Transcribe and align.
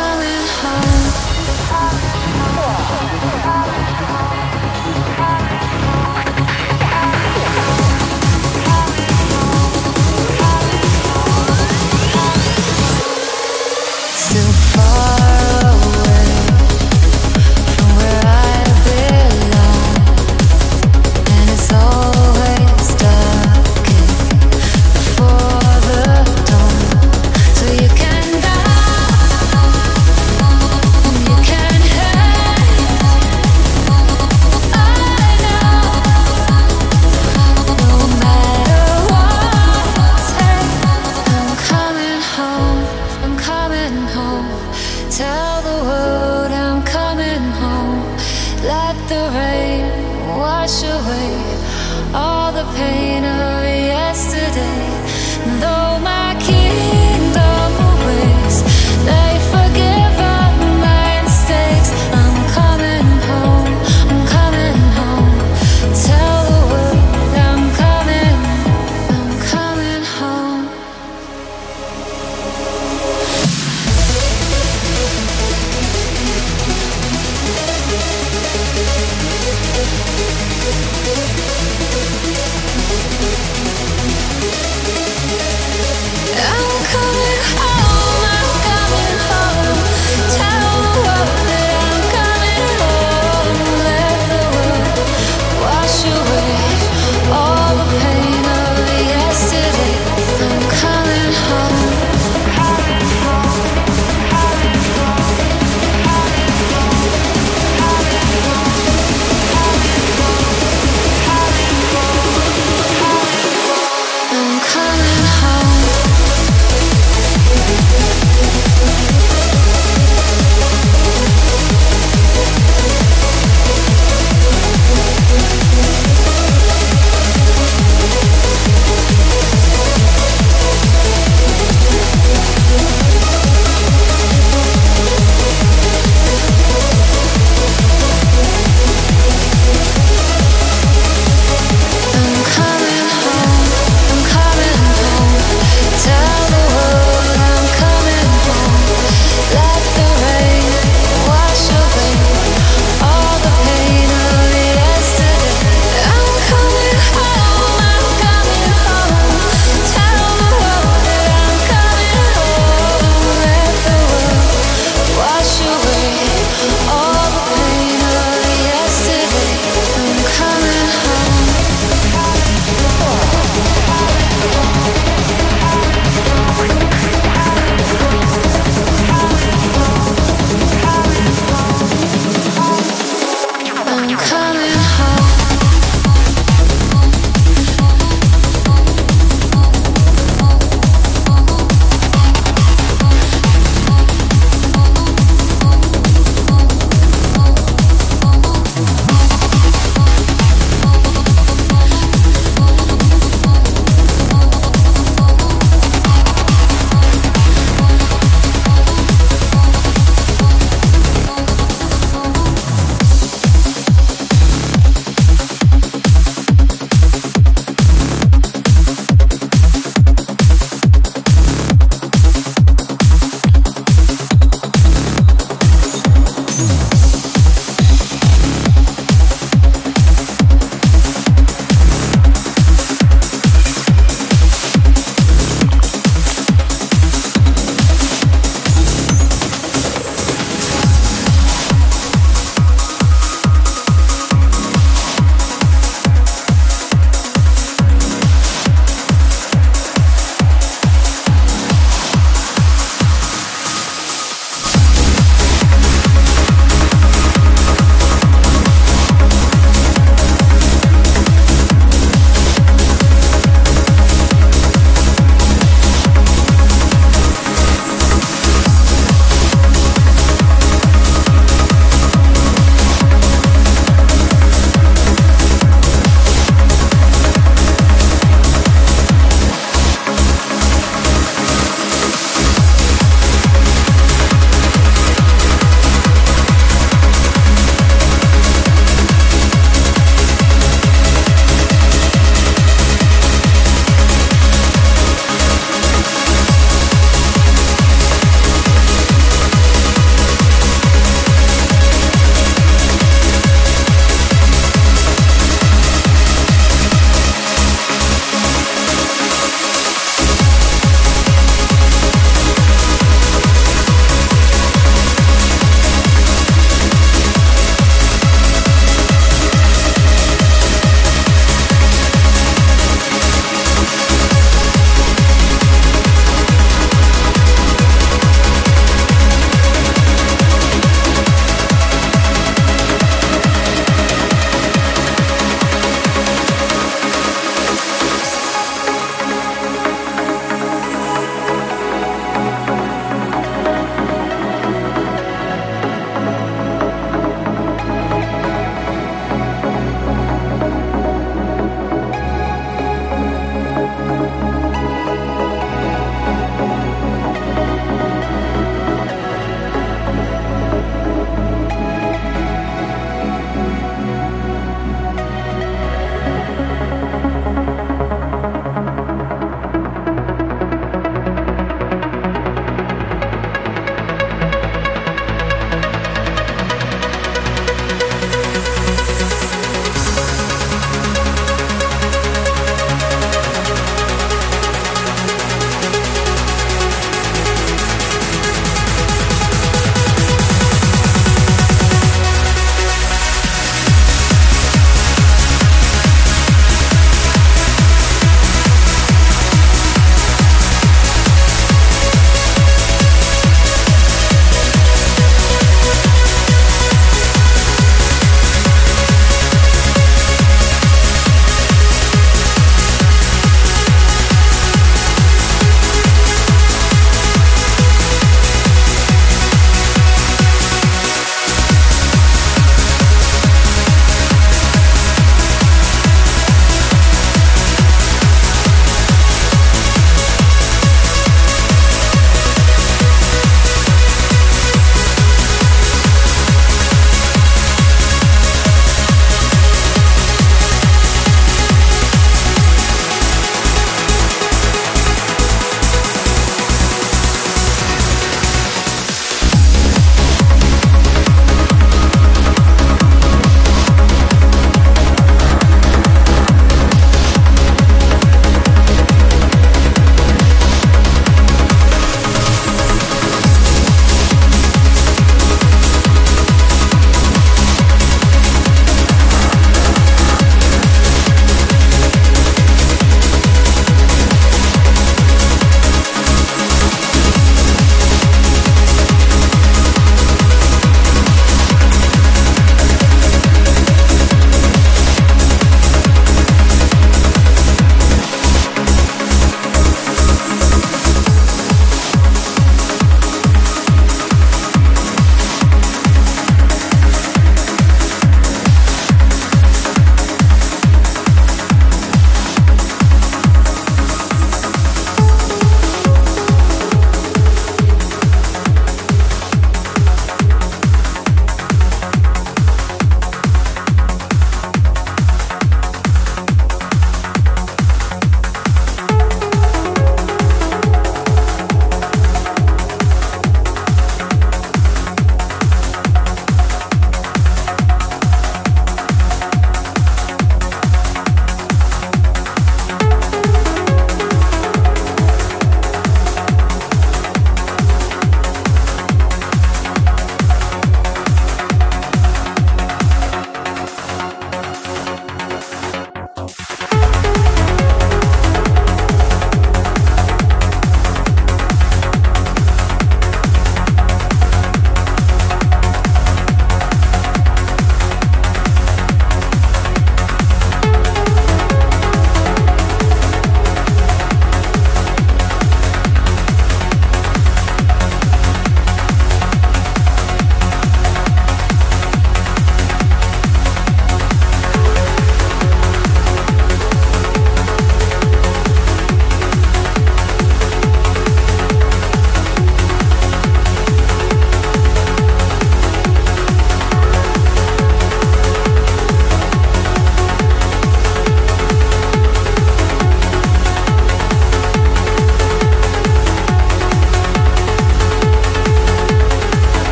coming 0.00 0.46
home. 0.62 1.10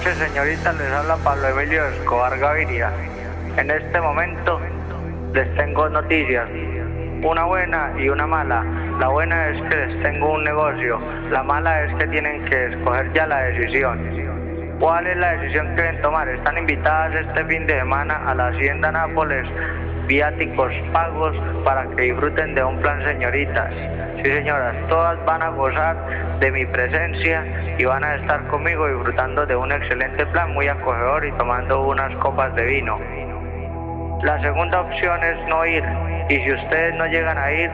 Noches, 0.00 0.16
señorita. 0.16 0.72
Les 0.72 0.92
habla 0.92 1.16
Pablo 1.16 1.48
Emilio 1.48 1.84
Escobar 1.88 2.38
Gaviria. 2.38 2.90
En 3.58 3.70
este 3.70 4.00
momento 4.00 4.58
les 5.34 5.54
tengo 5.56 5.88
noticias, 5.90 6.48
una 7.22 7.44
buena 7.44 7.92
y 7.98 8.08
una 8.08 8.26
mala. 8.26 8.64
La 8.98 9.08
buena 9.08 9.48
es 9.48 9.60
que 9.68 9.76
les 9.76 10.02
tengo 10.02 10.32
un 10.32 10.44
negocio, 10.44 10.98
la 11.30 11.42
mala 11.42 11.84
es 11.84 11.94
que 11.96 12.06
tienen 12.06 12.44
que 12.46 12.66
escoger 12.68 13.12
ya 13.12 13.26
la 13.26 13.42
decisión. 13.42 14.78
¿Cuál 14.78 15.06
es 15.06 15.18
la 15.18 15.32
decisión 15.32 15.66
que 15.76 15.82
deben 15.82 16.00
tomar? 16.00 16.28
Están 16.28 16.56
invitadas 16.56 17.14
este 17.26 17.44
fin 17.44 17.66
de 17.66 17.78
semana 17.78 18.22
a 18.26 18.34
la 18.34 18.48
Hacienda 18.48 18.90
Nápoles, 18.92 19.46
viáticos 20.06 20.72
pagos 20.94 21.36
para 21.62 21.86
que 21.90 22.04
disfruten 22.04 22.54
de 22.54 22.64
un 22.64 22.80
plan 22.80 23.04
señoritas. 23.04 23.70
Sí, 24.22 24.32
señoras, 24.32 24.74
todas 24.88 25.22
van 25.26 25.42
a 25.42 25.50
gozar 25.50 25.96
de 26.40 26.50
mi 26.50 26.66
presencia 26.66 27.44
y 27.78 27.84
van 27.84 28.02
a 28.02 28.16
estar 28.16 28.46
conmigo 28.48 28.88
disfrutando 28.88 29.46
de 29.46 29.54
un 29.54 29.70
excelente 29.70 30.26
plan 30.26 30.52
muy 30.52 30.68
acogedor 30.68 31.24
y 31.26 31.32
tomando 31.32 31.82
unas 31.82 32.14
copas 32.16 32.54
de 32.54 32.64
vino. 32.64 32.98
La 34.22 34.40
segunda 34.40 34.80
opción 34.80 35.22
es 35.22 35.48
no 35.48 35.64
ir 35.66 35.84
y 36.28 36.36
si 36.36 36.52
ustedes 36.52 36.94
no 36.96 37.06
llegan 37.06 37.38
a 37.38 37.52
ir, 37.52 37.70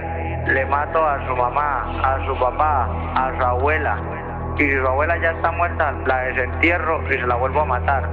le 0.49 0.65
mato 0.67 1.05
a 1.05 1.27
su 1.27 1.37
mamá, 1.37 2.01
a 2.03 2.27
su 2.27 2.39
papá, 2.39 2.89
a 3.15 3.33
su 3.37 3.45
abuela. 3.45 3.99
Y 4.59 4.63
si 4.63 4.73
su 4.73 4.87
abuela 4.87 5.17
ya 5.19 5.33
está 5.33 5.51
muerta, 5.53 5.93
la 6.07 6.19
desentierro 6.23 7.03
y 7.11 7.15
se 7.15 7.27
la 7.27 7.35
vuelvo 7.37 7.61
a 7.61 7.65
matar. 7.65 8.09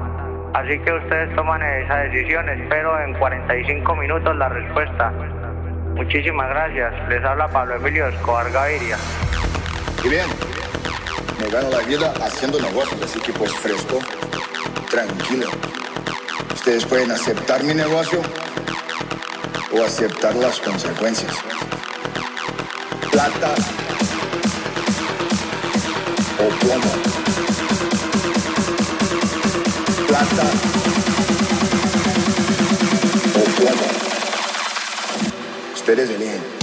Así 0.54 0.80
que 0.80 0.94
ustedes 0.94 1.36
toman 1.36 1.64
esa 1.64 1.98
decisión, 1.98 2.48
espero 2.50 3.00
en 3.00 3.14
45 3.14 3.96
minutos 3.96 4.36
la 4.36 4.50
respuesta. 4.50 5.12
Muchísimas 5.96 6.50
gracias. 6.50 6.94
Les 7.10 7.24
habla 7.24 7.48
Pablo 7.48 7.76
Emilio 7.76 8.08
Escobar 8.08 8.52
Gaviria. 8.52 8.98
Y 10.04 10.10
bien, 10.10 10.26
me 11.40 11.50
gano 11.50 11.70
la 11.70 11.80
vida 11.80 12.14
haciendo 12.22 12.60
negocios, 12.60 13.02
así 13.02 13.20
que 13.20 13.34
pues 13.34 13.52
fresco, 13.54 14.00
tranquilo. 14.90 15.50
Ustedes 16.54 16.86
pueden 16.86 17.12
aceptar 17.12 17.64
mi 17.64 17.74
negocio 17.74 18.22
o 19.74 19.84
aceptar 19.84 20.36
las 20.36 20.60
consecuencias. 20.60 21.34
Plata 23.12 23.56
o 26.40 26.50
plomo. 26.60 26.92
Plata 30.08 30.44
o 33.36 33.44
plomo. 33.56 33.88
Ustedes 35.76 36.10
eligen. 36.10 36.63